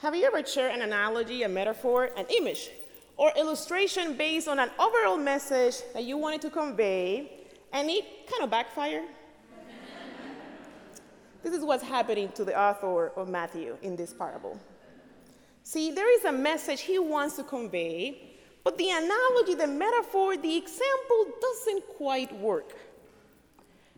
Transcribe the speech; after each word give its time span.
Have 0.00 0.14
you 0.14 0.26
ever 0.26 0.46
shared 0.46 0.72
an 0.72 0.82
analogy, 0.82 1.42
a 1.42 1.48
metaphor, 1.48 2.10
an 2.16 2.24
image, 2.38 2.70
or 3.16 3.32
illustration 3.36 4.16
based 4.16 4.46
on 4.46 4.60
an 4.60 4.70
overall 4.78 5.16
message 5.16 5.82
that 5.92 6.04
you 6.04 6.16
wanted 6.16 6.40
to 6.42 6.50
convey, 6.50 7.32
and 7.72 7.90
it 7.90 8.04
kind 8.30 8.44
of 8.44 8.48
backfired? 8.48 9.02
this 11.42 11.52
is 11.52 11.64
what's 11.64 11.82
happening 11.82 12.30
to 12.36 12.44
the 12.44 12.56
author 12.56 13.08
of 13.16 13.28
Matthew 13.28 13.76
in 13.82 13.96
this 13.96 14.14
parable. 14.14 14.56
See, 15.64 15.90
there 15.90 16.16
is 16.16 16.24
a 16.26 16.32
message 16.32 16.82
he 16.82 17.00
wants 17.00 17.34
to 17.34 17.42
convey, 17.42 18.36
but 18.62 18.78
the 18.78 18.90
analogy, 18.90 19.54
the 19.54 19.66
metaphor, 19.66 20.36
the 20.36 20.56
example 20.56 21.26
doesn't 21.40 21.88
quite 21.96 22.32
work. 22.38 22.72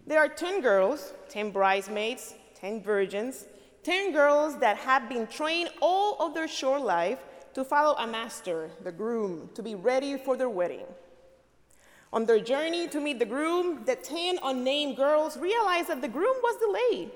There 0.07 0.19
are 0.19 0.29
10 0.29 0.63
girls, 0.63 1.13
10 1.29 1.51
bridesmaids, 1.51 2.33
10 2.55 2.83
virgins, 2.83 3.45
10 3.83 4.13
girls 4.13 4.59
that 4.59 4.77
have 4.77 5.09
been 5.09 5.27
trained 5.27 5.71
all 5.81 6.17
of 6.21 6.35
their 6.35 6.49
short 6.49 6.83
life 6.83 7.19
to 7.55 7.65
follow 7.65 7.97
a 7.97 8.07
master, 8.07 8.71
the 8.85 8.93
groom, 8.93 9.49
to 9.55 9.63
be 9.63 9.75
ready 9.75 10.17
for 10.19 10.37
their 10.37 10.51
wedding. 10.51 10.87
On 12.13 12.27
their 12.27 12.41
journey 12.41 12.89
to 12.89 13.01
meet 13.01 13.19
the 13.19 13.25
groom, 13.25 13.85
the 13.85 13.97
10 13.97 14.39
unnamed 14.43 14.97
girls 14.97 15.37
realized 15.37 15.89
that 15.89 16.03
the 16.03 16.09
groom 16.09 16.37
was 16.43 16.57
delayed. 16.59 17.11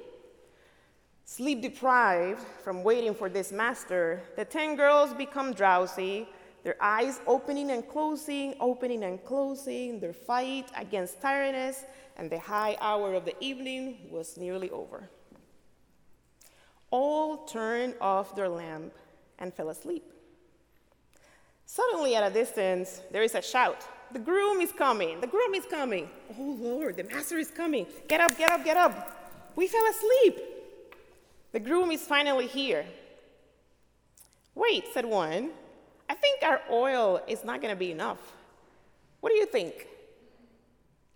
Sleep 1.25 1.63
deprived 1.63 2.41
from 2.63 2.83
waiting 2.83 3.15
for 3.15 3.29
this 3.29 3.51
master, 3.53 4.23
the 4.37 4.45
10 4.45 4.77
girls 4.77 5.13
become 5.15 5.53
drowsy, 5.53 6.29
their 6.63 6.77
eyes 6.81 7.21
opening 7.27 7.71
and 7.71 7.87
closing, 7.87 8.55
opening 8.59 9.05
and 9.05 9.23
closing. 9.23 10.01
Their 10.01 10.15
fight 10.15 10.71
against 10.75 11.21
tiredness 11.21 11.85
and 12.17 12.31
the 12.31 12.39
high 12.39 12.77
hour 12.81 13.13
of 13.13 13.27
the 13.27 13.35
evening 13.45 14.09
was 14.11 14.39
nearly 14.39 14.71
over 14.71 15.11
all 16.95 17.39
turned 17.39 17.93
off 18.01 18.37
their 18.37 18.49
lamp 18.49 18.95
and 19.41 19.53
fell 19.53 19.69
asleep. 19.69 20.05
Suddenly, 21.67 22.15
at 22.15 22.31
a 22.31 22.33
distance, 22.33 23.01
there 23.11 23.25
is 23.25 23.35
a 23.35 23.43
shout 23.43 23.85
The 24.13 24.21
groom 24.21 24.61
is 24.61 24.71
coming! 24.71 25.21
The 25.21 25.27
groom 25.27 25.55
is 25.55 25.67
coming! 25.69 26.09
Oh 26.39 26.57
Lord, 26.61 26.97
the 26.97 27.03
master 27.03 27.37
is 27.37 27.51
coming! 27.51 27.85
Get 28.07 28.21
up, 28.21 28.39
get 28.39 28.53
up, 28.53 28.65
get 28.65 28.77
up! 28.77 28.95
We 29.57 29.67
fell 29.67 29.85
asleep! 29.91 30.39
The 31.51 31.59
groom 31.59 31.91
is 31.91 32.03
finally 32.03 32.47
here. 32.47 32.87
Wait, 34.55 34.85
said 34.95 35.05
one. 35.05 35.51
I 36.09 36.15
think 36.15 36.45
our 36.45 36.61
oil 36.71 37.21
is 37.27 37.43
not 37.43 37.61
going 37.61 37.75
to 37.75 37.79
be 37.87 37.91
enough. 37.91 38.23
What 39.19 39.31
do 39.31 39.37
you 39.37 39.47
think? 39.47 39.89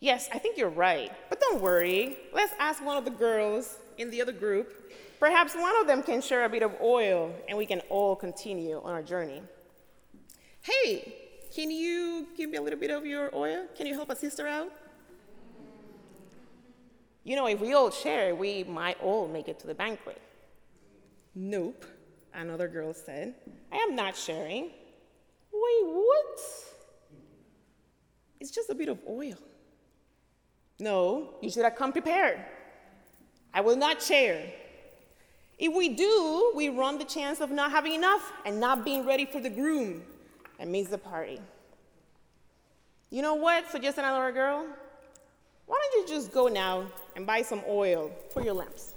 Yes, 0.01 0.29
I 0.35 0.39
think 0.39 0.59
you're 0.59 0.77
right. 0.89 1.13
But 1.29 1.39
don't 1.41 1.61
worry. 1.61 2.17
Let's 2.33 2.55
ask 2.59 2.85
one 2.85 2.97
of 2.97 3.05
the 3.05 3.17
girls 3.27 3.79
in 3.97 4.11
the 4.11 4.21
other 4.21 4.33
group 4.33 4.75
Perhaps 5.19 5.55
one 5.55 5.77
of 5.81 5.87
them 5.87 6.03
can 6.03 6.21
share 6.21 6.45
a 6.45 6.49
bit 6.49 6.63
of 6.63 6.73
oil 6.81 7.35
and 7.49 7.59
we 7.59 7.67
can 7.67 7.81
all 7.89 8.15
continue 8.15 8.81
on 8.83 8.93
our 8.93 9.03
journey. 9.03 9.43
Hey, 10.61 11.15
can 11.55 11.71
you 11.71 12.29
give 12.37 12.51
me 12.51 12.57
a 12.57 12.63
little 12.63 12.79
bit 12.79 12.91
of 12.91 13.05
your 13.05 13.35
oil? 13.35 13.67
Can 13.77 13.87
you 13.87 13.95
help 13.95 14.11
a 14.11 14.17
sister 14.17 14.47
out? 14.47 14.71
You 17.25 17.37
know, 17.37 17.47
if 17.47 17.61
we 17.61 17.75
all 17.75 17.91
share, 17.91 18.35
we 18.35 18.65
might 18.65 19.01
all 19.03 19.29
make 19.29 19.49
it 19.49 19.59
to 19.61 19.67
the 19.67 19.75
banquet. 19.75 20.21
Nope, 21.35 21.85
another 22.33 22.69
girl 22.69 22.95
said. 22.95 23.35
I 23.73 23.77
am 23.77 23.95
not 23.95 24.17
sharing. 24.17 24.71
Wait, 25.53 25.85
what? 25.85 26.41
It's 28.41 28.51
just 28.51 28.71
a 28.71 28.75
bit 28.75 28.89
of 28.89 28.99
oil. 29.09 29.37
No, 30.81 31.35
you 31.43 31.51
should 31.51 31.65
have 31.65 31.75
come 31.75 31.93
prepared. 31.93 32.41
I 33.53 33.61
will 33.61 33.77
not 33.77 34.01
share. 34.01 34.51
If 35.59 35.75
we 35.75 35.89
do, 35.89 36.53
we 36.55 36.69
run 36.69 36.99
the 36.99 37.05
chance 37.05 37.41
of 37.41 37.51
not 37.51 37.73
having 37.73 37.95
enough 37.95 38.33
and 38.47 38.61
not 38.61 38.85
being 38.85 39.05
ready 39.05 39.25
for 39.25 39.41
the 39.41 39.51
groom 39.51 40.03
and 40.61 40.71
miss 40.71 40.89
the 40.89 40.99
party. 40.99 41.41
You 43.11 43.23
know 43.23 43.35
what? 43.35 43.69
Suggested 43.69 44.03
another 44.03 44.31
girl. 44.31 44.67
Why 45.67 45.77
don't 45.83 46.09
you 46.09 46.15
just 46.15 46.33
go 46.33 46.47
now 46.47 46.87
and 47.17 47.27
buy 47.27 47.43
some 47.43 47.63
oil 47.69 48.13
for 48.33 48.41
your 48.41 48.55
lamps? 48.55 48.95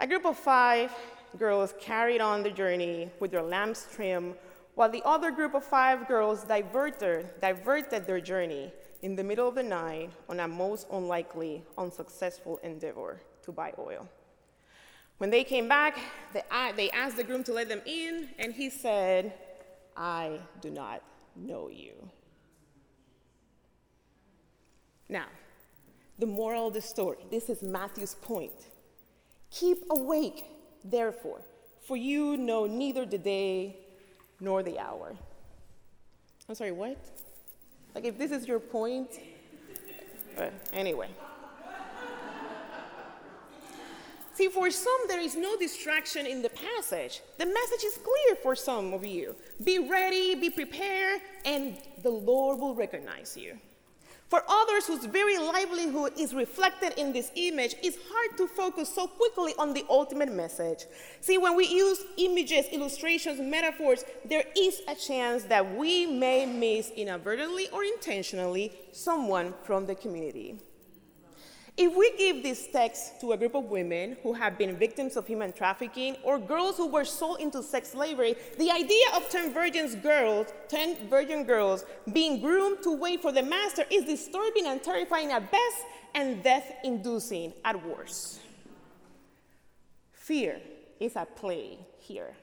A 0.00 0.08
group 0.08 0.26
of 0.26 0.36
five 0.36 0.90
girls 1.38 1.72
carried 1.80 2.20
on 2.20 2.42
the 2.42 2.50
journey 2.50 3.10
with 3.20 3.30
their 3.30 3.42
lamps 3.42 3.86
trimmed, 3.94 4.34
while 4.74 4.90
the 4.90 5.02
other 5.04 5.30
group 5.30 5.54
of 5.54 5.62
five 5.62 6.08
girls 6.08 6.42
diverted, 6.42 7.28
diverted 7.40 8.08
their 8.08 8.20
journey 8.20 8.72
in 9.02 9.14
the 9.14 9.22
middle 9.22 9.48
of 9.48 9.54
the 9.54 9.62
night 9.62 10.10
on 10.28 10.40
a 10.40 10.48
most 10.48 10.88
unlikely, 10.90 11.62
unsuccessful 11.78 12.58
endeavor 12.64 13.20
to 13.44 13.52
buy 13.52 13.72
oil. 13.78 14.08
When 15.18 15.30
they 15.30 15.44
came 15.44 15.68
back, 15.68 15.98
they 16.32 16.90
asked 16.90 17.16
the 17.16 17.24
groom 17.24 17.44
to 17.44 17.52
let 17.52 17.68
them 17.68 17.80
in, 17.86 18.28
and 18.38 18.52
he 18.52 18.68
said, 18.68 19.32
I 19.96 20.40
do 20.60 20.70
not 20.70 21.02
know 21.36 21.68
you. 21.68 21.92
Now, 25.08 25.26
the 26.18 26.26
moral 26.26 26.68
of 26.68 26.74
the 26.74 26.80
story 26.80 27.18
this 27.30 27.48
is 27.48 27.62
Matthew's 27.62 28.14
point. 28.16 28.52
Keep 29.50 29.84
awake, 29.90 30.44
therefore, 30.84 31.40
for 31.86 31.96
you 31.96 32.36
know 32.36 32.66
neither 32.66 33.06
the 33.06 33.18
day 33.18 33.76
nor 34.40 34.62
the 34.62 34.78
hour. 34.78 35.14
I'm 36.48 36.54
sorry, 36.54 36.72
what? 36.72 36.98
Like, 37.94 38.04
if 38.04 38.18
this 38.18 38.32
is 38.32 38.48
your 38.48 38.58
point, 38.58 39.20
uh, 40.36 40.50
anyway. 40.72 41.08
See, 44.34 44.48
for 44.48 44.68
some, 44.68 45.00
there 45.06 45.20
is 45.20 45.36
no 45.36 45.56
distraction 45.56 46.26
in 46.26 46.42
the 46.42 46.50
passage. 46.50 47.22
The 47.38 47.46
message 47.46 47.84
is 47.84 47.98
clear 47.98 48.36
for 48.42 48.56
some 48.56 48.92
of 48.92 49.06
you. 49.06 49.36
Be 49.62 49.78
ready, 49.78 50.34
be 50.34 50.50
prepared, 50.50 51.20
and 51.44 51.76
the 52.02 52.10
Lord 52.10 52.58
will 52.58 52.74
recognize 52.74 53.36
you. 53.36 53.58
For 54.28 54.42
others 54.48 54.86
whose 54.86 55.04
very 55.04 55.38
livelihood 55.38 56.14
is 56.18 56.34
reflected 56.34 56.98
in 56.98 57.12
this 57.12 57.30
image, 57.36 57.76
it's 57.80 57.98
hard 58.10 58.36
to 58.38 58.48
focus 58.48 58.92
so 58.92 59.06
quickly 59.06 59.52
on 59.56 59.72
the 59.72 59.84
ultimate 59.88 60.32
message. 60.32 60.86
See, 61.20 61.38
when 61.38 61.54
we 61.54 61.68
use 61.68 62.04
images, 62.16 62.66
illustrations, 62.72 63.38
metaphors, 63.38 64.04
there 64.24 64.44
is 64.56 64.82
a 64.88 64.96
chance 64.96 65.44
that 65.44 65.76
we 65.76 66.06
may 66.06 66.46
miss 66.46 66.90
inadvertently 66.96 67.68
or 67.68 67.84
intentionally 67.84 68.72
someone 68.90 69.54
from 69.62 69.86
the 69.86 69.94
community. 69.94 70.58
If 71.76 71.96
we 71.96 72.12
give 72.16 72.44
this 72.44 72.68
text 72.68 73.20
to 73.20 73.32
a 73.32 73.36
group 73.36 73.56
of 73.56 73.64
women 73.64 74.16
who 74.22 74.32
have 74.32 74.56
been 74.56 74.76
victims 74.76 75.16
of 75.16 75.26
human 75.26 75.52
trafficking 75.52 76.16
or 76.22 76.38
girls 76.38 76.76
who 76.76 76.86
were 76.86 77.04
sold 77.04 77.40
into 77.40 77.64
sex 77.64 77.90
slavery, 77.90 78.36
the 78.58 78.70
idea 78.70 79.06
of 79.16 79.28
10 79.28 79.52
virgin 79.52 80.00
girls, 80.00 80.52
10 80.68 81.08
virgin 81.08 81.42
girls 81.42 81.84
being 82.12 82.40
groomed 82.40 82.80
to 82.84 82.96
wait 82.96 83.20
for 83.20 83.32
the 83.32 83.42
master 83.42 83.84
is 83.90 84.04
disturbing 84.04 84.66
and 84.66 84.84
terrifying 84.84 85.32
at 85.32 85.50
best 85.50 85.78
and 86.14 86.44
death-inducing 86.44 87.52
at 87.64 87.84
worst. 87.84 88.40
Fear 90.12 90.60
is 91.00 91.16
at 91.16 91.34
play 91.34 91.78
here. 91.98 92.34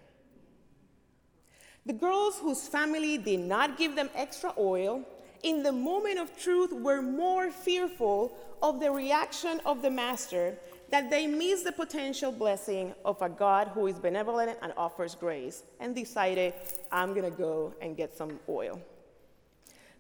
The 1.86 1.94
girls 1.94 2.38
whose 2.38 2.68
family 2.68 3.18
did 3.18 3.40
not 3.40 3.78
give 3.78 3.96
them 3.96 4.10
extra 4.14 4.54
oil 4.58 5.06
in 5.44 5.64
the 5.64 5.72
moment 5.72 6.20
of 6.20 6.38
truth 6.38 6.72
were 6.72 7.02
more 7.02 7.52
fearful 7.52 8.38
of 8.62 8.80
the 8.80 8.92
reaction 8.92 9.60
of 9.66 9.82
the 9.82 9.90
master 9.90 10.58
that 10.90 11.10
they 11.10 11.26
missed 11.26 11.64
the 11.64 11.72
potential 11.72 12.32
blessing 12.32 12.94
of 13.06 13.22
a 13.22 13.30
God 13.30 13.70
who 13.70 13.88
is 13.88 13.98
benevolent 13.98 14.58
and 14.62 14.74
offers 14.76 15.16
grace 15.16 15.64
and 15.80 15.96
decided, 15.96 16.54
I'm 16.92 17.14
going 17.14 17.30
to 17.30 17.38
go 17.38 17.74
and 17.82 17.96
get 17.96 18.16
some 18.16 18.40
oil. 18.50 18.82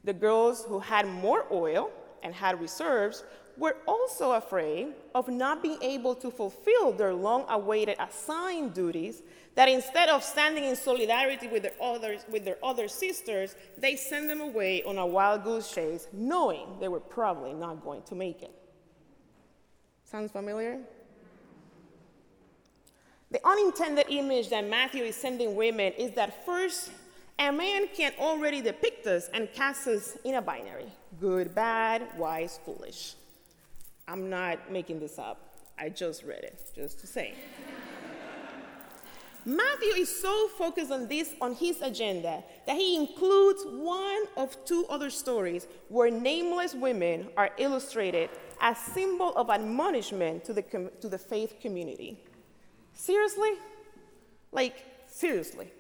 The 0.04 0.14
girls 0.14 0.66
who 0.66 0.80
had 0.80 1.08
more 1.08 1.46
oil 1.52 1.92
and 2.24 2.34
had 2.34 2.60
reserves 2.60 3.24
were 3.58 3.78
also 3.88 4.34
afraid 4.34 4.94
of 5.14 5.28
not 5.28 5.62
being 5.62 5.82
able 5.82 6.16
to 6.16 6.32
fulfill 6.32 6.92
their 6.92 7.14
long 7.14 7.46
awaited 7.50 7.98
assigned 8.00 8.74
duties 8.74 9.22
that 9.56 9.68
instead 9.68 10.10
of 10.10 10.24
standing 10.24 10.64
in 10.64 10.76
solidarity 10.76 11.48
with 11.48 11.64
their, 11.64 11.74
others, 11.82 12.22
with 12.30 12.46
their 12.46 12.58
other 12.64 12.88
sisters, 12.88 13.56
they 13.78 13.96
sent 13.96 14.28
them 14.28 14.42
away 14.42 14.82
on 14.84 14.98
a 14.98 15.06
wild 15.06 15.44
goose 15.44 15.74
chase, 15.74 16.08
knowing 16.14 16.68
they 16.80 16.88
were 16.88 17.00
probably 17.00 17.54
not 17.54 17.84
going 17.84 18.02
to 18.04 18.16
make 18.16 18.42
it. 18.42 18.54
Sounds 20.06 20.32
familiar? 20.32 20.80
The 23.30 23.46
unintended 23.48 24.08
image 24.10 24.50
that 24.50 24.68
Matthew 24.68 25.04
is 25.04 25.16
sending 25.16 25.56
women 25.56 25.94
is 25.94 26.12
that 26.14 26.46
first, 26.46 26.92
a 27.40 27.52
man 27.52 27.88
can 27.96 28.14
already 28.20 28.62
depict 28.62 29.08
us 29.08 29.30
and 29.34 29.52
cast 29.54 29.88
us 29.88 30.18
in 30.24 30.36
a 30.36 30.42
binary 30.42 30.92
good, 31.20 31.54
bad, 31.54 32.08
wise, 32.18 32.60
foolish. 32.66 33.16
I'm 34.08 34.30
not 34.30 34.72
making 34.72 35.00
this 35.00 35.18
up. 35.20 35.56
I 35.78 35.90
just 35.90 36.24
read 36.24 36.44
it, 36.44 36.72
just 36.76 37.00
to 37.00 37.08
say. 37.08 37.34
Matthew 39.44 39.94
is 39.98 40.22
so 40.22 40.50
focused 40.50 40.92
on 40.92 41.08
this 41.08 41.34
on 41.42 41.56
his 41.56 41.82
agenda 41.82 42.44
that 42.68 42.76
he 42.76 42.96
includes 42.96 43.64
one 43.66 44.24
of 44.38 44.56
two 44.66 44.86
other 44.88 45.10
stories 45.10 45.66
where 45.90 46.12
nameless 46.12 46.76
women 46.76 47.28
are 47.36 47.50
illustrated 47.58 48.30
as 48.60 48.78
symbol 48.78 49.36
of 49.36 49.50
admonishment 49.50 50.44
to 50.46 50.54
the, 50.54 50.92
to 51.02 51.10
the 51.10 51.18
faith 51.18 51.56
community. 51.60 52.24
Seriously? 52.94 53.54
Like, 54.52 54.86
seriously. 55.08 55.72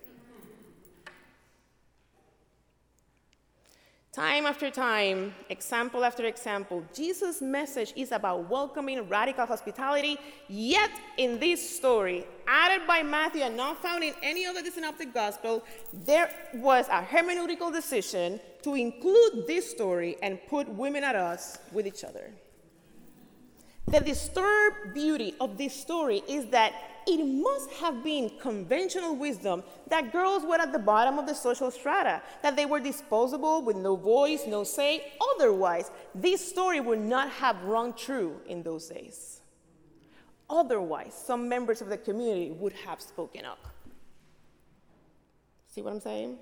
Time 4.13 4.45
after 4.45 4.69
time, 4.69 5.33
example 5.47 6.03
after 6.03 6.25
example, 6.25 6.83
Jesus' 6.93 7.41
message 7.41 7.93
is 7.95 8.11
about 8.11 8.49
welcoming 8.49 9.07
radical 9.07 9.45
hospitality. 9.45 10.17
Yet, 10.49 10.91
in 11.15 11.39
this 11.39 11.77
story, 11.77 12.25
added 12.45 12.85
by 12.85 13.03
Matthew 13.03 13.43
and 13.43 13.55
not 13.55 13.81
found 13.81 14.03
in 14.03 14.13
any 14.21 14.45
other 14.45 14.69
synoptic 14.69 15.13
gospel, 15.13 15.63
there 15.93 16.29
was 16.55 16.87
a 16.89 17.01
hermeneutical 17.01 17.71
decision 17.71 18.41
to 18.63 18.75
include 18.75 19.47
this 19.47 19.71
story 19.71 20.17
and 20.21 20.39
put 20.49 20.67
women 20.67 21.05
at 21.05 21.15
odds 21.15 21.57
with 21.71 21.87
each 21.87 22.03
other. 22.03 22.33
The 23.87 24.01
disturbed 24.01 24.93
beauty 24.93 25.35
of 25.39 25.57
this 25.57 25.73
story 25.73 26.21
is 26.27 26.47
that 26.47 26.73
it 27.07 27.23
must 27.25 27.71
have 27.71 28.03
been 28.03 28.31
conventional 28.39 29.15
wisdom 29.15 29.63
that 29.87 30.11
girls 30.11 30.43
were 30.43 30.59
at 30.59 30.71
the 30.71 30.79
bottom 30.79 31.19
of 31.19 31.25
the 31.25 31.33
social 31.33 31.71
strata, 31.71 32.21
that 32.43 32.55
they 32.55 32.65
were 32.65 32.79
disposable 32.79 33.61
with 33.61 33.75
no 33.75 33.95
voice, 33.95 34.43
no 34.47 34.63
say. 34.63 35.11
Otherwise, 35.35 35.91
this 36.13 36.47
story 36.47 36.79
would 36.79 36.99
not 36.99 37.29
have 37.29 37.61
rung 37.63 37.93
true 37.93 38.39
in 38.47 38.63
those 38.63 38.87
days. 38.87 39.41
Otherwise, 40.49 41.13
some 41.13 41.47
members 41.47 41.81
of 41.81 41.87
the 41.87 41.97
community 41.97 42.51
would 42.51 42.73
have 42.73 43.01
spoken 43.01 43.45
up. 43.45 43.65
See 45.67 45.81
what 45.81 45.93
I'm 45.93 46.01
saying? 46.01 46.37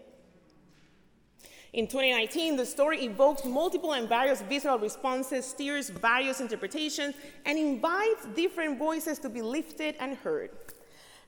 In 1.72 1.86
2019, 1.86 2.56
the 2.56 2.66
story 2.66 3.06
evokes 3.06 3.46
multiple 3.46 3.94
and 3.94 4.10
various 4.10 4.42
visceral 4.42 4.80
responses, 4.80 5.46
steers 5.46 5.92
various 5.92 6.40
interpretations, 6.40 7.14
and 7.46 7.60
invites 7.60 8.26
different 8.36 8.80
voices 8.80 9.20
to 9.20 9.30
be 9.30 9.44
lifted 9.44 9.96
and 10.00 10.18
heard. 10.18 10.50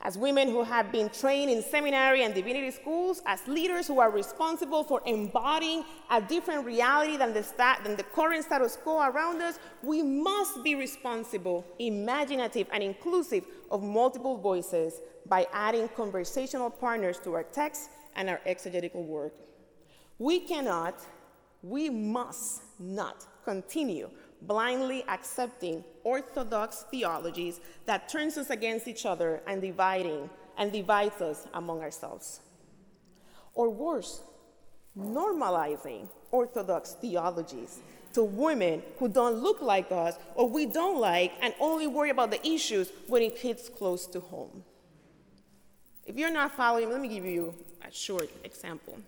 As 0.04 0.18
women 0.18 0.50
who 0.50 0.64
have 0.64 0.92
been 0.92 1.10
trained 1.10 1.52
in 1.52 1.62
seminary 1.62 2.24
and 2.24 2.34
divinity 2.34 2.72
schools, 2.72 3.22
as 3.28 3.48
leaders 3.48 3.86
who 3.86 4.00
are 4.00 4.10
responsible 4.10 4.84
for 4.84 5.04
embodying 5.06 5.86
a 6.10 6.20
different 6.20 6.66
reality 6.66 7.18
than 7.18 7.36
the, 7.36 7.44
stat- 7.44 7.82
than 7.84 7.96
the 7.96 8.02
current 8.02 8.44
status 8.44 8.80
quo 8.82 9.00
around 9.00 9.44
us, 9.44 9.60
we 9.84 10.02
must 10.02 10.64
be 10.64 10.74
responsible, 10.74 11.64
imaginative, 11.78 12.66
and 12.74 12.82
inclusive 12.82 13.46
of 13.70 13.84
multiple 13.84 14.38
voices 14.38 15.02
by 15.28 15.46
adding 15.54 15.88
conversational 15.90 16.72
partners 16.72 17.20
to 17.20 17.34
our 17.36 17.44
text 17.44 17.92
and 18.16 18.28
our 18.28 18.42
exegetical 18.48 19.04
work. 19.04 19.34
We 20.22 20.40
cannot, 20.40 21.00
we 21.64 21.90
must 21.90 22.62
not 22.78 23.26
continue 23.44 24.08
blindly 24.44 25.04
accepting 25.08 25.84
orthodox 26.04 26.86
theologies 26.92 27.60
that 27.88 28.08
turns 28.08 28.38
us 28.38 28.52
against 28.52 28.88
each 28.88 29.08
other 29.08 29.42
and 29.48 29.64
dividing 29.64 30.30
and 30.60 30.72
divides 30.72 31.20
us 31.22 31.48
among 31.56 31.82
ourselves. 31.82 32.40
Or 33.56 33.72
worse, 33.72 34.22
normalizing 34.96 36.08
orthodox 36.30 36.92
theologies 37.02 37.80
to 38.14 38.22
women 38.24 38.84
who 39.00 39.08
don't 39.08 39.38
look 39.42 39.60
like 39.60 39.92
us 39.92 40.20
or 40.36 40.48
we 40.48 40.68
don't 40.68 41.00
like 41.00 41.32
and 41.42 41.52
only 41.60 41.88
worry 41.88 42.12
about 42.12 42.30
the 42.30 42.48
issues 42.48 42.92
when 43.08 43.24
it 43.24 43.40
hits 43.40 43.70
close 43.70 44.06
to 44.06 44.20
home. 44.20 44.64
If 46.06 46.16
you're 46.16 46.30
not 46.30 46.52
following, 46.52 46.92
let 46.92 47.02
me 47.02 47.08
give 47.08 47.26
you 47.26 47.56
a 47.84 47.92
short 47.92 48.30
example. 48.44 49.00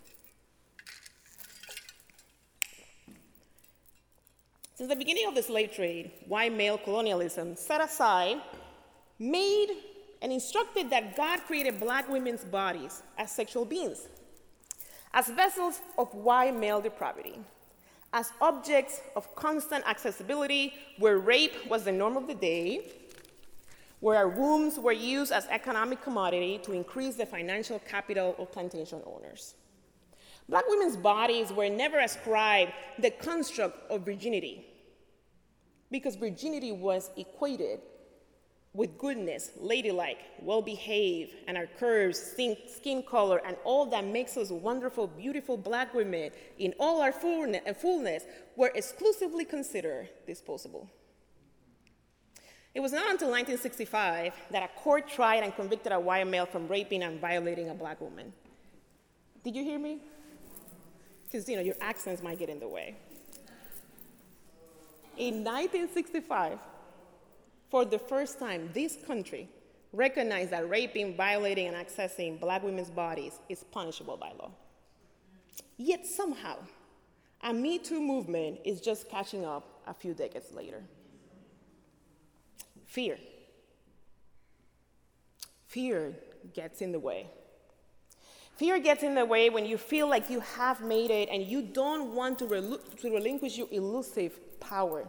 Since 4.84 4.92
the 4.92 5.00
beginning 5.00 5.28
of 5.30 5.34
the 5.34 5.42
slave 5.42 5.72
trade, 5.72 6.12
white 6.28 6.54
male 6.54 6.78
colonialism 6.78 7.56
set 7.56 7.80
aside, 7.80 8.42
made, 9.18 9.70
and 10.22 10.30
instructed 10.30 10.90
that 10.90 11.16
God 11.16 11.40
created 11.48 11.80
black 11.80 12.10
women's 12.10 12.44
bodies 12.44 13.02
as 13.18 13.32
sexual 13.32 13.64
beings, 13.64 14.10
as 15.14 15.30
vessels 15.30 15.80
of 15.98 16.14
white 16.14 16.54
male 16.54 16.82
depravity, 16.82 17.40
as 18.12 18.34
objects 18.42 19.00
of 19.16 19.34
constant 19.36 19.88
accessibility, 19.88 20.74
where 21.00 21.18
rape 21.18 21.66
was 21.70 21.86
the 21.86 21.92
norm 21.94 22.18
of 22.18 22.28
the 22.28 22.36
day, 22.36 22.92
where 24.02 24.18
our 24.18 24.28
wombs 24.28 24.78
were 24.78 24.92
used 24.92 25.32
as 25.32 25.46
economic 25.46 26.02
commodity 26.02 26.60
to 26.62 26.74
increase 26.74 27.16
the 27.16 27.26
financial 27.26 27.80
capital 27.80 28.36
of 28.38 28.52
plantation 28.52 29.02
owners. 29.06 29.56
Black 30.50 30.68
women's 30.68 30.98
bodies 30.98 31.54
were 31.54 31.70
never 31.70 32.00
ascribed 32.00 32.74
the 33.00 33.12
construct 33.12 33.90
of 33.90 34.02
virginity 34.02 34.72
because 35.94 36.18
virginity 36.18 36.74
was 36.74 37.10
equated 37.16 37.80
with 38.74 38.98
goodness, 38.98 39.52
ladylike, 39.58 40.18
well 40.42 40.62
behaved, 40.62 41.32
and 41.48 41.56
our 41.56 41.68
curves, 41.80 42.20
skin 42.20 43.04
color, 43.08 43.40
and 43.46 43.56
all 43.64 43.86
that 43.86 44.04
makes 44.04 44.36
us 44.36 44.50
wonderful, 44.50 45.08
beautiful 45.08 45.56
black 45.56 45.94
women 45.94 46.32
in 46.58 46.74
all 46.80 47.02
our 47.02 47.10
uh, 47.10 47.74
fullness 47.74 48.24
were 48.58 48.72
exclusively 48.76 49.46
considered 49.46 50.10
disposable. 50.28 50.90
It 52.74 52.82
was 52.82 52.92
not 52.92 53.12
until 53.12 53.30
1965 53.30 54.34
that 54.52 54.64
a 54.64 54.80
court 54.80 55.08
tried 55.08 55.44
and 55.44 55.56
convicted 55.56 55.94
a 55.94 56.00
white 56.00 56.28
male 56.28 56.48
from 56.48 56.68
raping 56.68 57.04
and 57.04 57.22
violating 57.22 57.70
a 57.70 57.74
black 57.74 58.02
woman. 58.02 58.34
Did 59.44 59.56
you 59.56 59.64
hear 59.64 59.80
me? 59.80 60.00
because 61.34 61.50
you 61.50 61.56
know 61.56 61.64
your 61.64 61.76
accents 61.82 62.22
might 62.22 62.38
get 62.38 62.48
in 62.48 62.60
the 62.60 62.68
way. 62.68 62.96
In 65.18 65.44
1965, 65.44 66.58
for 67.70 67.86
the 67.86 68.00
first 68.00 68.40
time, 68.40 68.70
this 68.74 68.98
country 69.06 69.48
recognized 69.92 70.52
that 70.52 70.68
raping, 70.70 71.16
violating, 71.16 71.68
and 71.68 71.76
accessing 71.76 72.40
black 72.40 72.64
women's 72.64 72.90
bodies 72.90 73.40
is 73.48 73.64
punishable 73.72 74.18
by 74.18 74.32
law. 74.40 74.52
Yet 75.78 76.06
somehow, 76.06 76.58
a 77.42 77.54
Me 77.54 77.78
Too 77.78 78.02
movement 78.02 78.60
is 78.66 78.82
just 78.82 79.10
catching 79.10 79.46
up 79.46 79.82
a 79.86 79.94
few 79.94 80.14
decades 80.14 80.52
later. 80.52 80.82
Fear. 82.86 83.18
Fear 85.68 86.16
gets 86.54 86.82
in 86.82 86.92
the 86.92 87.00
way. 87.00 87.28
Fear 88.58 88.80
gets 88.80 89.02
in 89.04 89.16
the 89.16 89.26
way 89.26 89.50
when 89.50 89.66
you 89.66 89.78
feel 89.78 90.08
like 90.08 90.30
you 90.30 90.40
have 90.42 90.82
made 90.82 91.10
it 91.10 91.30
and 91.30 91.44
you 91.44 91.62
don't 91.62 92.14
want 92.14 92.38
to, 92.40 92.46
rel- 92.46 92.80
to 93.02 93.14
relinquish 93.14 93.58
your 93.58 93.68
elusive 93.72 94.40
power. 94.60 95.08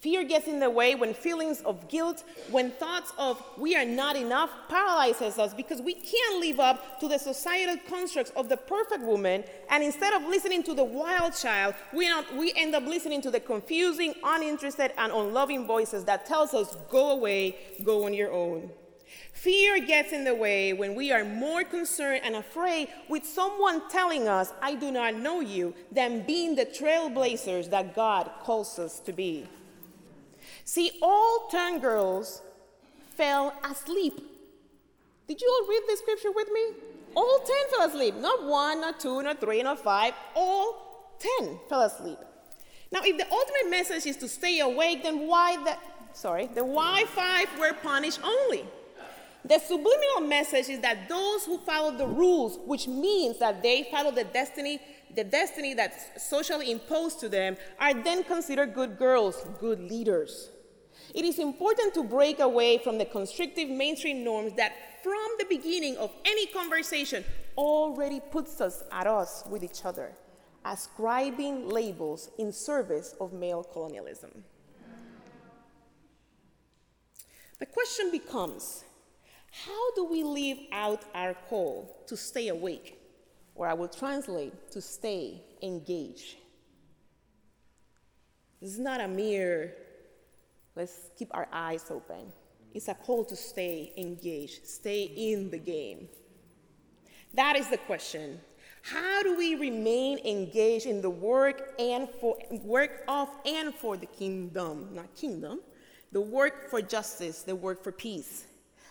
Fear 0.00 0.24
gets 0.24 0.48
in 0.48 0.60
the 0.60 0.68
way 0.68 0.94
when 0.94 1.14
feelings 1.14 1.62
of 1.62 1.88
guilt, 1.88 2.24
when 2.50 2.72
thoughts 2.72 3.12
of 3.16 3.42
we 3.56 3.74
are 3.74 3.86
not 3.86 4.16
enough 4.16 4.50
paralyzes 4.68 5.38
us 5.38 5.54
because 5.54 5.80
we 5.80 5.94
can't 5.94 6.40
live 6.40 6.60
up 6.60 7.00
to 7.00 7.08
the 7.08 7.16
societal 7.16 7.76
constructs 7.88 8.30
of 8.36 8.50
the 8.50 8.56
perfect 8.56 9.02
woman. 9.02 9.44
And 9.70 9.82
instead 9.82 10.12
of 10.12 10.28
listening 10.28 10.62
to 10.64 10.74
the 10.74 10.84
wild 10.84 11.34
child, 11.34 11.74
we, 11.94 12.08
not, 12.08 12.36
we 12.36 12.52
end 12.54 12.74
up 12.74 12.84
listening 12.84 13.22
to 13.22 13.30
the 13.30 13.40
confusing, 13.40 14.14
uninterested, 14.22 14.92
and 14.98 15.10
unloving 15.10 15.66
voices 15.66 16.04
that 16.04 16.26
tells 16.26 16.52
us, 16.52 16.76
go 16.90 17.12
away, 17.12 17.56
go 17.82 18.04
on 18.04 18.12
your 18.12 18.30
own. 18.30 18.70
Fear 19.32 19.80
gets 19.80 20.12
in 20.12 20.24
the 20.24 20.34
way 20.34 20.72
when 20.72 20.94
we 20.94 21.12
are 21.12 21.24
more 21.24 21.64
concerned 21.64 22.22
and 22.24 22.36
afraid 22.36 22.88
with 23.08 23.26
someone 23.26 23.88
telling 23.90 24.26
us, 24.26 24.52
I 24.62 24.74
do 24.74 24.90
not 24.90 25.16
know 25.16 25.40
you, 25.40 25.74
than 25.92 26.22
being 26.22 26.54
the 26.54 26.64
trailblazers 26.64 27.68
that 27.70 27.94
God 27.94 28.30
calls 28.42 28.78
us 28.78 29.00
to 29.00 29.12
be. 29.12 29.46
See, 30.64 30.92
all 31.02 31.48
10 31.50 31.80
girls 31.80 32.40
fell 33.16 33.54
asleep. 33.62 34.14
Did 35.28 35.40
you 35.40 35.48
all 35.48 35.68
read 35.68 35.82
the 35.88 35.96
scripture 35.96 36.32
with 36.34 36.48
me? 36.50 36.62
All 37.14 37.38
10 37.38 37.56
fell 37.70 37.88
asleep. 37.88 38.14
Not 38.16 38.44
one, 38.44 38.80
not 38.80 38.98
two, 38.98 39.22
not 39.22 39.40
three, 39.40 39.62
not 39.62 39.78
five. 39.78 40.14
All 40.34 41.16
10 41.40 41.58
fell 41.68 41.82
asleep. 41.82 42.18
Now, 42.90 43.00
if 43.04 43.16
the 43.18 43.30
ultimate 43.30 43.70
message 43.70 44.06
is 44.06 44.16
to 44.18 44.28
stay 44.28 44.60
awake, 44.60 45.02
then 45.02 45.26
why 45.26 45.56
the, 45.64 45.76
sorry, 46.12 46.48
then 46.54 46.68
why 46.68 47.04
five 47.06 47.48
were 47.58 47.72
punished 47.72 48.20
only? 48.22 48.64
The 49.46 49.58
subliminal 49.58 50.22
message 50.22 50.70
is 50.70 50.80
that 50.80 51.06
those 51.06 51.44
who 51.44 51.58
follow 51.58 51.96
the 51.96 52.06
rules, 52.06 52.58
which 52.64 52.88
means 52.88 53.38
that 53.40 53.62
they 53.62 53.86
follow 53.90 54.10
the 54.10 54.24
destiny, 54.24 54.80
the 55.14 55.24
destiny 55.24 55.74
that's 55.74 56.22
socially 56.26 56.70
imposed 56.70 57.20
to 57.20 57.28
them, 57.28 57.58
are 57.78 57.92
then 57.92 58.24
considered 58.24 58.72
good 58.72 58.96
girls, 58.96 59.46
good 59.60 59.80
leaders. 59.80 60.48
It 61.14 61.26
is 61.26 61.38
important 61.38 61.92
to 61.94 62.04
break 62.04 62.40
away 62.40 62.78
from 62.78 62.96
the 62.96 63.04
constrictive 63.04 63.68
mainstream 63.68 64.24
norms 64.24 64.54
that 64.54 64.72
from 65.02 65.28
the 65.38 65.44
beginning 65.44 65.98
of 65.98 66.10
any 66.24 66.46
conversation 66.46 67.22
already 67.58 68.20
puts 68.20 68.62
us 68.62 68.82
at 68.90 69.06
us 69.06 69.44
with 69.50 69.62
each 69.62 69.84
other, 69.84 70.12
ascribing 70.64 71.68
labels 71.68 72.30
in 72.38 72.50
service 72.50 73.14
of 73.20 73.34
male 73.34 73.62
colonialism. 73.62 74.42
The 77.58 77.66
question 77.66 78.10
becomes 78.10 78.84
how 79.62 79.94
do 79.94 80.04
we 80.04 80.24
live 80.24 80.58
out 80.72 81.02
our 81.14 81.34
call 81.48 82.02
to 82.08 82.16
stay 82.16 82.48
awake? 82.48 82.98
Or 83.54 83.68
I 83.68 83.74
will 83.74 83.88
translate 83.88 84.72
to 84.72 84.80
stay 84.80 85.42
engaged. 85.62 86.36
This 88.60 88.72
is 88.72 88.78
not 88.80 89.00
a 89.00 89.06
mere, 89.06 89.74
let's 90.74 91.10
keep 91.16 91.28
our 91.32 91.46
eyes 91.52 91.84
open. 91.90 92.32
It's 92.72 92.88
a 92.88 92.94
call 92.94 93.24
to 93.26 93.36
stay 93.36 93.92
engaged, 93.96 94.66
stay 94.66 95.04
in 95.04 95.50
the 95.50 95.58
game. 95.58 96.08
That 97.34 97.56
is 97.56 97.68
the 97.68 97.78
question. 97.78 98.40
How 98.82 99.22
do 99.22 99.36
we 99.36 99.54
remain 99.54 100.18
engaged 100.18 100.86
in 100.86 101.00
the 101.00 101.10
work 101.10 101.74
and 101.78 102.08
for 102.20 102.36
work 102.64 103.04
of 103.06 103.28
and 103.46 103.72
for 103.72 103.96
the 103.96 104.06
kingdom, 104.06 104.88
not 104.92 105.14
kingdom, 105.14 105.60
the 106.10 106.20
work 106.20 106.68
for 106.68 106.82
justice, 106.82 107.42
the 107.42 107.54
work 107.54 107.84
for 107.84 107.92
peace? 107.92 108.46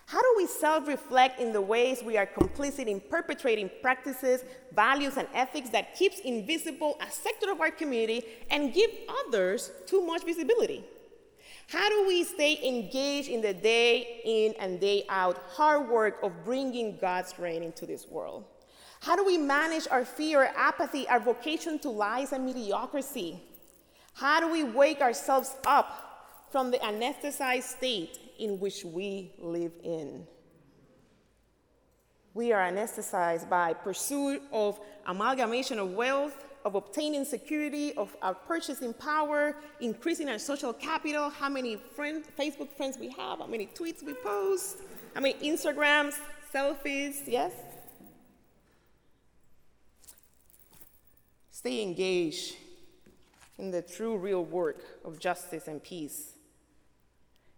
How 0.06 0.22
do 0.22 0.34
we 0.38 0.48
self 0.48 0.88
reflect 0.88 1.40
in 1.40 1.54
the 1.54 1.62
ways 1.62 2.04
we 2.04 2.18
are 2.18 2.26
complicit 2.28 2.88
in 2.88 3.00
perpetrating 3.00 3.70
practices, 3.82 4.44
values, 4.74 5.18
and 5.18 5.28
ethics 5.34 5.70
that 5.70 5.96
keeps 5.96 6.20
invisible 6.20 6.98
a 7.02 7.12
sector 7.12 7.52
of 7.52 7.62
our 7.62 7.72
community 7.72 8.24
and 8.52 8.74
give 8.74 8.90
others 9.26 9.72
too 9.88 10.06
much 10.06 10.24
visibility? 10.24 10.84
How 11.68 11.90
do 11.90 12.06
we 12.06 12.24
stay 12.24 12.60
engaged 12.68 13.30
in 13.30 13.42
the 13.42 13.54
day 13.54 14.22
in 14.26 14.54
and 14.60 14.80
day 14.80 15.06
out 15.10 15.38
hard 15.48 15.90
work 15.90 16.20
of 16.22 16.44
bringing 16.44 16.98
God's 16.98 17.40
reign 17.40 17.64
into 17.64 17.86
this 17.86 18.08
world? 18.08 18.46
How 19.00 19.16
do 19.16 19.26
we 19.26 19.38
manage 19.38 19.88
our 19.90 20.06
fear, 20.06 20.52
apathy, 20.56 21.08
our 21.08 21.20
vocation 21.20 21.80
to 21.80 21.90
lies 21.90 22.32
and 22.32 22.46
mediocrity? 22.46 23.42
How 24.14 24.40
do 24.40 24.52
we 24.52 24.64
wake 24.64 25.02
ourselves 25.02 25.56
up 25.66 26.48
from 26.52 26.72
the 26.72 26.78
anesthetized 26.78 27.64
state 27.64 28.20
in 28.40 28.60
which 28.60 28.84
we 28.84 29.32
live 29.38 29.74
in. 29.84 30.26
We 32.34 32.52
are 32.52 32.62
anesthetized 32.62 33.48
by 33.48 33.74
pursuit 33.74 34.42
of 34.52 34.80
amalgamation 35.06 35.78
of 35.78 35.92
wealth, 35.92 36.46
of 36.66 36.76
obtaining 36.76 37.26
security, 37.26 37.94
of 37.94 38.16
our 38.22 38.34
purchasing 38.34 38.94
power, 38.94 39.56
increasing 39.82 40.30
our 40.30 40.40
social 40.40 40.74
capital, 40.74 41.30
how 41.30 41.50
many 41.50 41.78
Facebook 41.98 42.70
friends 42.76 42.98
we 42.98 43.10
have, 43.10 43.40
how 43.40 43.46
many 43.46 43.68
tweets 43.68 44.02
we 44.02 44.14
post, 44.14 44.78
how 45.14 45.22
many 45.22 45.36
Instagrams, 45.36 46.16
selfies, 46.54 47.28
yes? 47.28 47.52
Stay 51.52 51.84
engaged 51.84 52.56
in 53.60 53.70
the 53.70 53.82
true, 53.82 54.18
real 54.18 54.44
work 54.44 54.84
of 55.06 55.20
justice 55.20 55.68
and 55.68 55.84
peace 55.84 56.33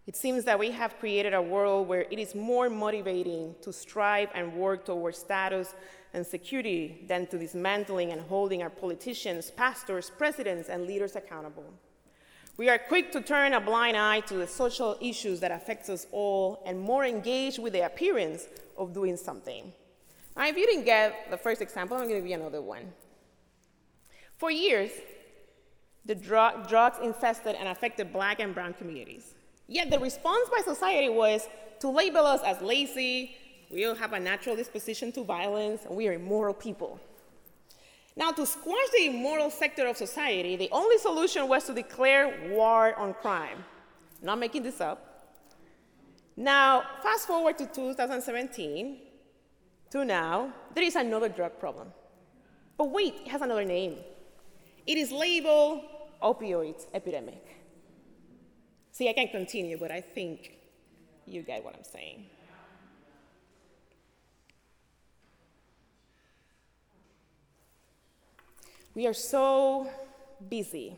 it 0.06 0.14
seems 0.14 0.44
that 0.44 0.58
we 0.58 0.70
have 0.70 0.98
created 1.00 1.34
a 1.34 1.42
world 1.42 1.88
where 1.88 2.06
it 2.10 2.18
is 2.18 2.34
more 2.34 2.70
motivating 2.70 3.56
to 3.62 3.72
strive 3.72 4.28
and 4.34 4.52
work 4.54 4.84
towards 4.84 5.18
status 5.18 5.74
and 6.14 6.24
security 6.24 7.04
than 7.08 7.26
to 7.26 7.38
dismantling 7.38 8.12
and 8.12 8.20
holding 8.20 8.62
our 8.62 8.70
politicians, 8.70 9.50
pastors, 9.50 10.10
presidents, 10.16 10.68
and 10.68 10.86
leaders 10.86 11.16
accountable. 11.16 11.74
We 12.56 12.70
are 12.70 12.78
quick 12.78 13.12
to 13.12 13.20
turn 13.20 13.52
a 13.52 13.60
blind 13.60 13.96
eye 13.96 14.20
to 14.20 14.34
the 14.34 14.46
social 14.46 14.96
issues 15.00 15.40
that 15.40 15.50
affect 15.50 15.90
us 15.90 16.06
all 16.12 16.62
and 16.64 16.80
more 16.80 17.04
engaged 17.04 17.58
with 17.58 17.72
the 17.72 17.84
appearance 17.84 18.46
of 18.78 18.94
doing 18.94 19.16
something. 19.16 19.72
Now, 20.36 20.46
if 20.46 20.56
you 20.56 20.66
didn't 20.66 20.84
get 20.84 21.30
the 21.30 21.36
first 21.36 21.60
example, 21.60 21.96
I'm 21.96 22.04
going 22.04 22.14
to 22.14 22.20
give 22.20 22.30
you 22.30 22.36
another 22.36 22.62
one. 22.62 22.92
For 24.38 24.50
years, 24.50 24.90
the 26.04 26.14
dr- 26.14 26.68
drugs 26.68 26.98
infested 27.02 27.56
and 27.56 27.68
affected 27.68 28.12
black 28.12 28.38
and 28.38 28.54
brown 28.54 28.72
communities. 28.74 29.34
Yet 29.68 29.90
the 29.90 29.98
response 29.98 30.48
by 30.48 30.62
society 30.64 31.08
was 31.08 31.48
to 31.80 31.88
label 31.88 32.24
us 32.26 32.40
as 32.42 32.60
lazy, 32.62 33.36
we 33.70 33.84
all 33.86 33.94
have 33.94 34.12
a 34.12 34.20
natural 34.20 34.54
disposition 34.56 35.10
to 35.12 35.24
violence, 35.24 35.84
and 35.84 35.96
we 35.96 36.06
are 36.06 36.12
immoral 36.12 36.54
people. 36.54 37.00
Now, 38.16 38.30
to 38.32 38.46
squash 38.46 38.88
the 38.96 39.06
immoral 39.06 39.50
sector 39.50 39.86
of 39.86 39.96
society, 39.96 40.56
the 40.56 40.70
only 40.72 40.98
solution 40.98 41.48
was 41.48 41.64
to 41.64 41.74
declare 41.74 42.48
war 42.50 42.94
on 42.94 43.12
crime. 43.14 43.64
Not 44.22 44.38
making 44.38 44.62
this 44.62 44.80
up. 44.80 45.34
Now, 46.36 46.84
fast 47.02 47.26
forward 47.26 47.58
to 47.58 47.66
2017 47.66 48.98
to 49.90 50.04
now, 50.04 50.52
there 50.74 50.84
is 50.84 50.96
another 50.96 51.28
drug 51.28 51.58
problem. 51.58 51.92
But 52.78 52.90
wait, 52.90 53.14
it 53.24 53.28
has 53.28 53.42
another 53.42 53.64
name. 53.64 53.96
It 54.86 54.96
is 54.96 55.10
labeled 55.10 55.82
opioid 56.22 56.86
epidemic. 56.94 57.42
See, 58.96 59.10
I 59.10 59.12
can 59.12 59.28
continue, 59.28 59.76
but 59.76 59.90
I 59.90 60.00
think 60.00 60.56
you 61.26 61.42
get 61.42 61.62
what 61.62 61.76
I'm 61.76 61.84
saying. 61.84 62.24
We 68.94 69.06
are 69.06 69.12
so 69.12 69.90
busy 70.48 70.96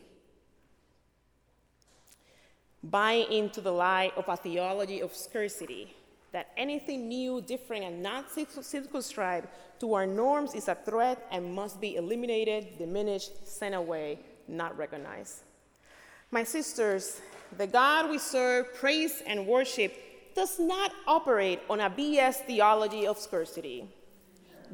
buying 2.85 3.33
into 3.33 3.61
the 3.61 3.73
lie 3.73 4.13
of 4.17 4.29
a 4.29 4.37
theology 4.37 5.01
of 5.03 5.13
scarcity 5.13 5.93
that 6.31 6.53
anything 6.57 7.09
new, 7.09 7.41
different, 7.41 7.83
and 7.83 8.01
not 8.01 8.27
circumscribed 8.31 9.49
to 9.81 9.95
our 9.95 10.07
norms 10.07 10.55
is 10.55 10.69
a 10.69 10.77
threat 10.77 11.27
and 11.33 11.53
must 11.53 11.81
be 11.81 11.97
eliminated, 11.97 12.79
diminished, 12.79 13.45
sent 13.45 13.75
away, 13.75 14.21
not 14.47 14.79
recognized. 14.79 15.41
My 16.31 16.45
sisters 16.45 17.21
the 17.57 17.67
God 17.67 18.11
we 18.11 18.19
serve, 18.19 18.75
praise, 18.75 19.23
and 19.27 19.47
worship 19.47 19.95
does 20.35 20.59
not 20.59 20.93
operate 21.07 21.61
on 21.69 21.81
a 21.81 21.91
BS 21.91 22.37
theology 22.47 23.07
of 23.07 23.19
scarcity. 23.19 23.89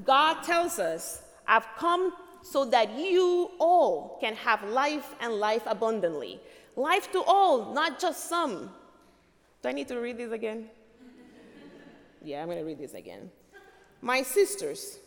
God 0.05 0.43
tells 0.43 0.79
us, 0.79 1.23
I've 1.47 1.67
come 1.77 2.13
so 2.43 2.65
that 2.67 2.93
you 2.99 3.51
all 3.59 4.19
can 4.21 4.35
have 4.35 4.63
life 4.65 5.15
and 5.21 5.35
life 5.35 5.63
abundantly. 5.67 6.41
Life 6.77 7.11
to 7.13 7.23
all, 7.23 7.73
not 7.73 7.99
just 8.01 8.29
some. 8.29 8.71
Do 9.63 9.69
I 9.69 9.73
need 9.73 9.89
to 9.89 9.99
read 9.99 10.19
this 10.19 10.33
again? 10.33 10.69
yeah, 12.23 12.43
I'm 12.43 12.47
going 12.47 12.59
to 12.59 12.65
read 12.65 12.79
this 12.79 12.95
again. 12.95 13.31
My 14.03 14.21
sisters, 14.23 14.99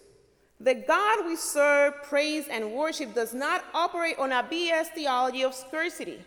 the 0.60 0.74
God 0.74 1.28
we 1.28 1.36
serve, 1.36 2.02
praise, 2.04 2.48
and 2.48 2.72
worship 2.72 3.14
does 3.14 3.34
not 3.34 3.64
operate 3.76 4.18
on 4.18 4.32
a 4.32 4.42
BS 4.42 4.88
theology 4.88 5.44
of 5.44 5.54
scarcity. 5.54 6.20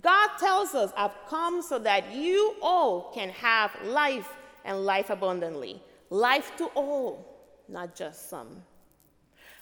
God 0.00 0.30
tells 0.38 0.74
us, 0.74 0.92
I've 0.96 1.16
come 1.28 1.60
so 1.62 1.78
that 1.80 2.14
you 2.14 2.54
all 2.62 3.12
can 3.12 3.28
have 3.30 3.70
life 3.84 4.28
and 4.64 4.84
life 4.84 5.10
abundantly. 5.10 5.82
Life 6.08 6.56
to 6.56 6.66
all, 6.74 7.26
not 7.68 7.94
just 7.94 8.30
some. 8.30 8.62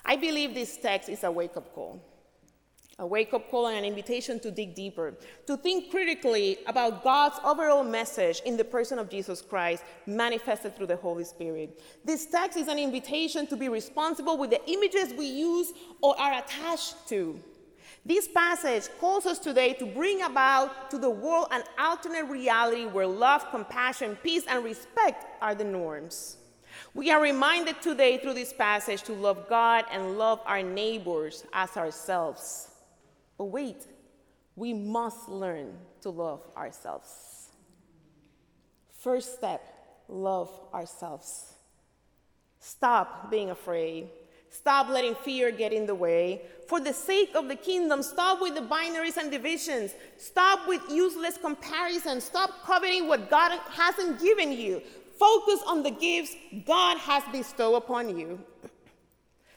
I 0.04 0.16
believe 0.16 0.54
this 0.54 0.76
text 0.76 1.08
is 1.08 1.24
a 1.24 1.30
wake 1.30 1.56
up 1.56 1.74
call. 1.74 2.00
A 2.98 3.06
wake 3.06 3.32
up 3.32 3.50
call 3.50 3.68
and 3.68 3.78
an 3.78 3.84
invitation 3.84 4.38
to 4.40 4.50
dig 4.50 4.74
deeper, 4.74 5.14
to 5.46 5.56
think 5.56 5.90
critically 5.90 6.58
about 6.66 7.02
God's 7.02 7.40
overall 7.44 7.82
message 7.82 8.42
in 8.44 8.58
the 8.58 8.64
person 8.64 8.98
of 8.98 9.08
Jesus 9.08 9.40
Christ, 9.40 9.84
manifested 10.06 10.76
through 10.76 10.88
the 10.88 10.96
Holy 10.96 11.24
Spirit. 11.24 11.82
This 12.04 12.26
text 12.26 12.58
is 12.58 12.68
an 12.68 12.78
invitation 12.78 13.46
to 13.46 13.56
be 13.56 13.70
responsible 13.70 14.36
with 14.36 14.50
the 14.50 14.60
images 14.70 15.14
we 15.14 15.26
use 15.26 15.72
or 16.02 16.18
are 16.20 16.40
attached 16.40 17.08
to. 17.08 17.40
This 18.04 18.26
passage 18.26 18.88
calls 18.98 19.26
us 19.26 19.38
today 19.38 19.74
to 19.74 19.86
bring 19.86 20.22
about 20.22 20.90
to 20.90 20.98
the 20.98 21.10
world 21.10 21.48
an 21.50 21.62
alternate 21.78 22.24
reality 22.24 22.86
where 22.86 23.06
love, 23.06 23.50
compassion, 23.50 24.16
peace, 24.22 24.44
and 24.48 24.64
respect 24.64 25.26
are 25.42 25.54
the 25.54 25.64
norms. 25.64 26.38
We 26.94 27.10
are 27.10 27.20
reminded 27.20 27.82
today 27.82 28.18
through 28.18 28.34
this 28.34 28.52
passage 28.52 29.02
to 29.02 29.12
love 29.12 29.48
God 29.48 29.84
and 29.92 30.16
love 30.16 30.40
our 30.46 30.62
neighbors 30.62 31.44
as 31.52 31.76
ourselves. 31.76 32.68
But 33.36 33.46
wait, 33.46 33.86
we 34.56 34.72
must 34.72 35.28
learn 35.28 35.74
to 36.00 36.10
love 36.10 36.42
ourselves. 36.56 37.50
First 38.98 39.36
step 39.36 39.62
love 40.08 40.50
ourselves. 40.72 41.54
Stop 42.58 43.30
being 43.30 43.50
afraid 43.50 44.08
Stop 44.50 44.88
letting 44.88 45.14
fear 45.14 45.50
get 45.50 45.72
in 45.72 45.86
the 45.86 45.94
way. 45.94 46.42
For 46.66 46.80
the 46.80 46.92
sake 46.92 47.30
of 47.34 47.48
the 47.48 47.56
kingdom, 47.56 48.02
stop 48.02 48.40
with 48.40 48.54
the 48.54 48.60
binaries 48.60 49.16
and 49.16 49.30
divisions. 49.30 49.92
Stop 50.18 50.66
with 50.68 50.82
useless 50.90 51.38
comparisons. 51.38 52.24
Stop 52.24 52.50
coveting 52.64 53.08
what 53.08 53.30
God 53.30 53.58
hasn't 53.70 54.20
given 54.20 54.52
you. 54.52 54.82
Focus 55.18 55.60
on 55.66 55.82
the 55.82 55.90
gifts 55.90 56.34
God 56.66 56.98
has 56.98 57.22
bestowed 57.30 57.76
upon 57.76 58.16
you. 58.18 58.40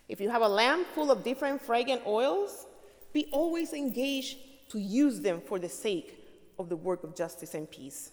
If 0.08 0.20
you 0.22 0.30
have 0.30 0.42
a 0.42 0.48
lamp 0.48 0.88
full 0.94 1.10
of 1.12 1.24
different 1.24 1.62
fragrant 1.62 2.06
oils, 2.06 2.68
be 3.14 3.28
always 3.32 3.74
engaged 3.74 4.38
to 4.70 4.80
use 4.80 5.22
them 5.22 5.42
for 5.48 5.60
the 5.60 5.70
sake 5.70 6.20
of 6.60 6.70
the 6.70 6.76
work 6.76 7.04
of 7.04 7.16
justice 7.16 7.54
and 7.54 7.70
peace. 7.70 8.12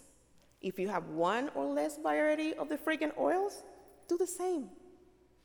If 0.62 0.78
you 0.78 0.88
have 0.88 1.08
one 1.08 1.50
or 1.54 1.66
less 1.66 1.98
variety 1.98 2.54
of 2.54 2.68
the 2.68 2.78
fragrant 2.78 3.14
oils, 3.18 3.62
do 4.08 4.16
the 4.16 4.26
same. 4.26 4.68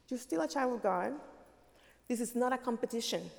You're 0.09 0.19
still 0.19 0.41
a 0.41 0.47
child 0.47 0.73
of 0.73 0.83
God. 0.83 1.13
This 2.07 2.19
is 2.19 2.35
not 2.35 2.53
a 2.53 2.57
competition. 2.57 3.29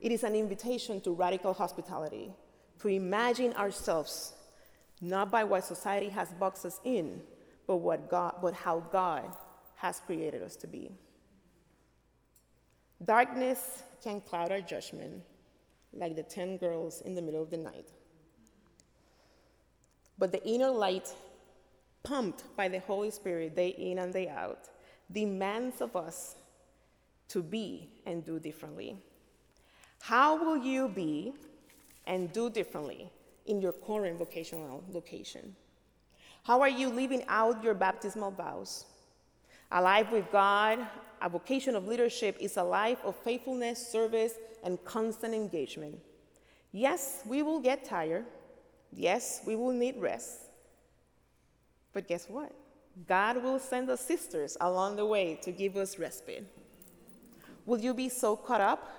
It 0.00 0.12
is 0.12 0.24
an 0.24 0.34
invitation 0.34 1.00
to 1.02 1.10
radical 1.12 1.52
hospitality, 1.52 2.30
to 2.80 2.88
imagine 2.88 3.52
ourselves 3.54 4.32
not 5.00 5.30
by 5.30 5.44
what 5.44 5.64
society 5.64 6.08
has 6.08 6.32
boxed 6.34 6.64
us 6.64 6.80
in, 6.84 7.20
but, 7.66 7.76
what 7.76 8.08
God, 8.08 8.36
but 8.40 8.54
how 8.54 8.80
God 8.80 9.24
has 9.76 10.00
created 10.00 10.42
us 10.42 10.56
to 10.56 10.66
be. 10.66 10.90
Darkness 13.04 13.82
can 14.02 14.20
cloud 14.20 14.50
our 14.50 14.60
judgment 14.60 15.22
like 15.92 16.16
the 16.16 16.22
10 16.22 16.56
girls 16.56 17.00
in 17.02 17.14
the 17.14 17.22
middle 17.22 17.42
of 17.42 17.50
the 17.50 17.56
night. 17.56 17.88
But 20.18 20.32
the 20.32 20.44
inner 20.46 20.70
light 20.70 21.14
pumped 22.02 22.44
by 22.56 22.68
the 22.68 22.80
Holy 22.80 23.10
Spirit 23.10 23.54
day 23.54 23.68
in 23.68 23.98
and 23.98 24.12
day 24.12 24.28
out, 24.28 24.68
demands 25.10 25.80
of 25.80 25.96
us 25.96 26.36
to 27.28 27.42
be 27.42 27.88
and 28.06 28.24
do 28.24 28.38
differently. 28.38 28.96
How 30.00 30.42
will 30.42 30.56
you 30.56 30.88
be 30.88 31.32
and 32.06 32.32
do 32.32 32.50
differently 32.50 33.10
in 33.46 33.60
your 33.60 33.72
current 33.72 34.18
vocational 34.18 34.82
location? 34.92 35.54
How 36.42 36.60
are 36.60 36.68
you 36.68 36.88
living 36.88 37.24
out 37.28 37.62
your 37.62 37.74
baptismal 37.74 38.30
vows? 38.30 38.86
A 39.70 39.82
life 39.82 40.10
with 40.10 40.30
God, 40.32 40.78
a 41.20 41.28
vocation 41.28 41.74
of 41.74 41.86
leadership, 41.86 42.36
is 42.40 42.56
a 42.56 42.62
life 42.62 42.98
of 43.04 43.16
faithfulness, 43.16 43.86
service, 43.86 44.34
and 44.64 44.82
constant 44.84 45.34
engagement. 45.34 45.98
Yes, 46.72 47.22
we 47.26 47.42
will 47.42 47.60
get 47.60 47.84
tired. 47.84 48.24
Yes, 48.92 49.42
we 49.46 49.56
will 49.56 49.72
need 49.72 49.96
rest. 49.98 50.40
But 51.92 52.08
guess 52.08 52.26
what? 52.28 52.52
God 53.06 53.42
will 53.42 53.58
send 53.58 53.88
us 53.90 54.00
sisters 54.00 54.56
along 54.60 54.96
the 54.96 55.06
way 55.06 55.38
to 55.42 55.52
give 55.52 55.76
us 55.76 55.98
respite. 55.98 56.46
Will 57.64 57.78
you 57.78 57.94
be 57.94 58.08
so 58.08 58.34
caught 58.34 58.60
up 58.60 58.90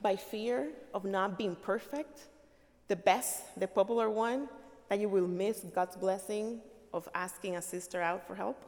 by 0.00 0.16
fear 0.16 0.68
of 0.92 1.04
not 1.04 1.38
being 1.38 1.56
perfect, 1.56 2.26
the 2.88 2.96
best, 2.96 3.58
the 3.58 3.66
popular 3.66 4.10
one, 4.10 4.48
that 4.88 5.00
you 5.00 5.08
will 5.08 5.26
miss 5.26 5.60
God's 5.74 5.96
blessing 5.96 6.60
of 6.92 7.08
asking 7.14 7.56
a 7.56 7.62
sister 7.62 8.00
out 8.00 8.26
for 8.26 8.34
help? 8.34 8.64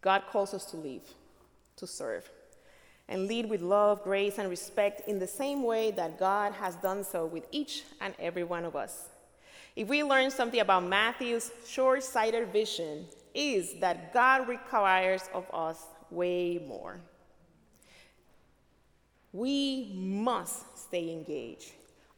God 0.00 0.22
calls 0.30 0.54
us 0.54 0.64
to 0.66 0.76
leave, 0.76 1.02
to 1.76 1.86
serve, 1.86 2.30
and 3.10 3.26
lead 3.26 3.50
with 3.50 3.60
love, 3.60 4.02
grace, 4.02 4.38
and 4.38 4.48
respect 4.48 5.06
in 5.06 5.18
the 5.18 5.26
same 5.26 5.64
way 5.64 5.90
that 5.90 6.18
God 6.18 6.52
has 6.54 6.76
done 6.76 7.04
so 7.04 7.26
with 7.26 7.44
each 7.50 7.82
and 8.00 8.14
every 8.18 8.44
one 8.44 8.64
of 8.64 8.74
us. 8.74 9.10
If 9.76 9.88
we 9.88 10.02
learn 10.02 10.30
something 10.30 10.60
about 10.60 10.84
Matthew's 10.84 11.50
short 11.66 12.02
sighted 12.02 12.48
vision, 12.48 13.06
is 13.34 13.74
that 13.80 14.12
God 14.12 14.48
requires 14.48 15.28
of 15.34 15.44
us 15.52 15.84
way 16.10 16.64
more. 16.66 17.00
We 19.32 19.92
must 19.94 20.78
stay 20.78 21.12
engaged. 21.12 21.72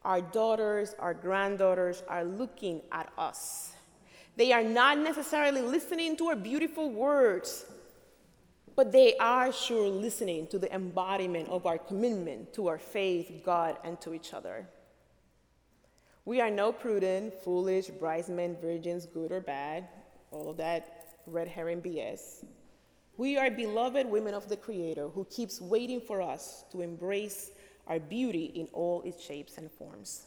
Our 0.04 0.20
daughters, 0.20 0.94
our 0.98 1.14
granddaughters 1.14 2.02
are 2.08 2.24
looking 2.24 2.80
at 2.90 3.12
us. 3.18 3.72
They 4.36 4.52
are 4.52 4.64
not 4.64 4.98
necessarily 4.98 5.60
listening 5.60 6.16
to 6.16 6.28
our 6.28 6.36
beautiful 6.36 6.90
words, 6.90 7.66
but 8.74 8.92
they 8.92 9.16
are 9.16 9.52
sure 9.52 9.88
listening 9.88 10.46
to 10.48 10.58
the 10.58 10.72
embodiment 10.74 11.48
of 11.48 11.66
our 11.66 11.78
commitment 11.78 12.52
to 12.54 12.68
our 12.68 12.78
faith, 12.78 13.42
God, 13.44 13.76
and 13.84 14.00
to 14.00 14.14
each 14.14 14.32
other. 14.32 14.66
We 16.24 16.40
are 16.40 16.50
no 16.50 16.72
prudent, 16.72 17.34
foolish, 17.42 17.88
bridesmen, 17.88 18.56
virgins, 18.60 19.06
good 19.06 19.32
or 19.32 19.40
bad, 19.40 19.88
all 20.30 20.50
of 20.50 20.56
that 20.58 21.16
red 21.26 21.48
herring 21.48 21.82
BS. 21.82 22.44
We 23.16 23.36
are 23.36 23.50
beloved 23.50 24.06
women 24.06 24.34
of 24.34 24.48
the 24.48 24.56
Creator 24.56 25.08
who 25.08 25.24
keeps 25.26 25.60
waiting 25.60 26.00
for 26.00 26.22
us 26.22 26.64
to 26.72 26.80
embrace 26.80 27.50
our 27.86 27.98
beauty 28.00 28.46
in 28.54 28.68
all 28.72 29.02
its 29.02 29.22
shapes 29.22 29.58
and 29.58 29.70
forms. 29.70 30.22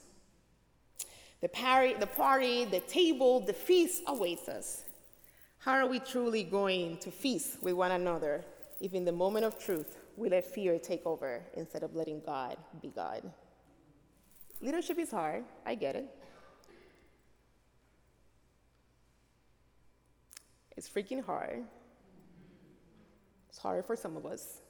The, 1.41 1.49
party, 1.49 1.93
the 1.93 2.07
party, 2.07 2.65
the 2.65 2.79
table, 2.81 3.39
the 3.39 3.53
feast 3.53 4.03
awaits 4.07 4.47
us. 4.47 4.85
How 5.65 5.72
are 5.72 5.88
we 5.88 5.98
truly 5.98 6.43
going 6.43 6.98
to 6.98 7.10
feast 7.10 7.63
with 7.63 7.74
one 7.74 7.89
another 7.89 8.45
if 8.79 8.93
in 8.93 9.03
the 9.03 9.12
moment 9.12 9.45
of 9.45 9.57
truth 9.57 9.98
we 10.15 10.29
let 10.29 10.45
fear 10.45 10.77
take 10.77 11.03
over 11.07 11.41
instead 11.55 11.81
of 11.81 11.95
letting 11.95 12.22
God 12.24 12.55
be 12.84 12.89
God? 12.89 13.24
Leadership 14.62 15.00
is 15.00 15.10
hard, 15.10 15.43
I 15.65 15.74
get 15.74 15.95
it. 15.95 16.05
It's 20.78 20.88
freaking 20.88 21.25
hard. 21.25 21.63
It's 23.49 23.58
hard 23.58 23.86
for 23.86 23.95
some 23.95 24.15
of 24.17 24.28
us. 24.28 24.62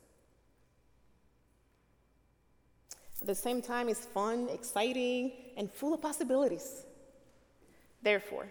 At 3.20 3.28
the 3.28 3.36
same 3.36 3.62
time, 3.62 3.90
it's 3.90 4.06
fun, 4.06 4.48
exciting, 4.48 5.34
and 5.58 5.70
full 5.70 5.94
of 5.94 6.02
possibilities. 6.02 6.86
Therefore, 8.02 8.48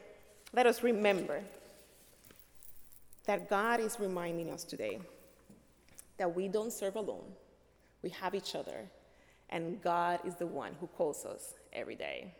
let 0.52 0.66
us 0.66 0.83
remember 0.83 1.42
that 3.26 3.48
God 3.48 3.80
is 3.80 3.98
reminding 3.98 4.50
us 4.50 4.64
today 4.64 5.00
that 6.18 6.34
we 6.34 6.48
don't 6.48 6.72
serve 6.72 6.96
alone, 6.96 7.24
we 8.02 8.10
have 8.10 8.34
each 8.34 8.54
other, 8.54 8.88
and 9.50 9.82
God 9.82 10.20
is 10.24 10.34
the 10.37 10.46
one 10.46 10.72
who 10.80 10.87
calls 10.87 11.24
us 11.24 11.54
every 11.72 11.96
day. 11.96 12.32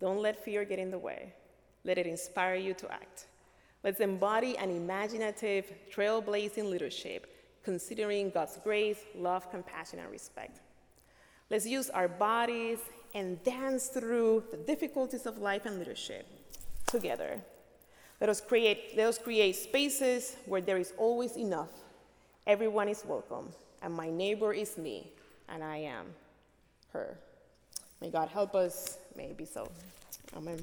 Don't 0.00 0.20
let 0.20 0.44
fear 0.44 0.64
get 0.64 0.78
in 0.78 0.90
the 0.90 0.98
way, 0.98 1.32
let 1.84 1.98
it 1.98 2.06
inspire 2.06 2.56
you 2.56 2.74
to 2.74 2.92
act. 2.92 3.26
Let's 3.84 4.00
embody 4.00 4.56
an 4.58 4.70
imaginative, 4.70 5.72
trailblazing 5.92 6.68
leadership, 6.70 7.26
considering 7.64 8.30
God's 8.30 8.58
grace, 8.62 8.98
love, 9.16 9.50
compassion, 9.50 9.98
and 9.98 10.10
respect. 10.10 10.60
Let's 11.50 11.66
use 11.66 11.90
our 11.90 12.08
bodies 12.08 12.78
and 13.14 13.42
dance 13.42 13.88
through 13.88 14.44
the 14.50 14.56
difficulties 14.56 15.26
of 15.26 15.38
life 15.38 15.66
and 15.66 15.78
leadership 15.78 16.26
together. 16.86 17.40
Let 18.22 18.28
us 18.28 18.40
create, 18.40 18.96
let 18.96 19.08
us 19.08 19.18
create 19.18 19.56
spaces 19.56 20.36
where 20.46 20.60
there 20.60 20.78
is 20.78 20.92
always 20.96 21.36
enough. 21.36 21.70
Everyone 22.46 22.88
is 22.88 23.02
welcome, 23.04 23.48
and 23.82 23.92
my 23.92 24.10
neighbor 24.10 24.52
is 24.52 24.78
me, 24.78 25.10
and 25.48 25.64
I 25.64 25.78
am 25.78 26.06
her. 26.92 27.18
May 28.00 28.10
God 28.10 28.28
help 28.28 28.54
us. 28.54 28.98
May 29.16 29.24
it 29.24 29.36
be 29.36 29.44
so. 29.44 29.68
Amen. 30.36 30.60